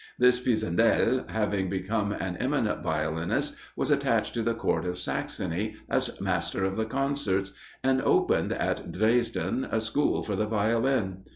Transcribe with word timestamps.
This 0.17 0.39
Pisendel, 0.39 1.29
having 1.29 1.69
become 1.69 2.11
an 2.11 2.35
eminent 2.37 2.81
violinist, 2.81 3.53
was 3.75 3.91
attached 3.91 4.33
to 4.33 4.41
the 4.41 4.55
Court 4.55 4.83
of 4.83 4.97
Saxony 4.97 5.75
as 5.91 6.19
master 6.19 6.65
of 6.65 6.75
the 6.75 6.85
concerts, 6.85 7.51
and 7.83 8.01
opened, 8.01 8.51
at 8.51 8.91
Dresden, 8.91 9.67
a 9.69 9.79
school 9.79 10.23
for 10.23 10.35
the 10.35 10.47
Violin. 10.47 11.17